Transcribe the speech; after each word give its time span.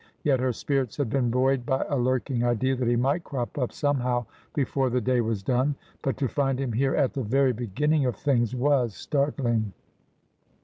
Yet 0.23 0.39
her 0.39 0.51
spirits 0.51 0.97
had 0.97 1.11
been 1.11 1.29
buoyed 1.29 1.63
by 1.63 1.85
a 1.87 1.95
lurking 1.95 2.43
idea 2.43 2.75
that 2.75 2.87
he 2.87 2.95
might 2.95 3.23
crop 3.23 3.55
up 3.59 3.71
somehow 3.71 4.25
beiore 4.55 4.91
the 4.91 4.99
day 4.99 5.21
was 5.21 5.43
done. 5.43 5.75
But 6.01 6.17
to 6.17 6.27
find 6.27 6.59
him 6.59 6.71
here 6.73 6.95
at 6.95 7.13
the 7.13 7.21
very 7.21 7.53
beginning 7.53 8.07
of 8.07 8.15
things 8.15 8.55
was 8.55 8.95
startling. 8.95 9.73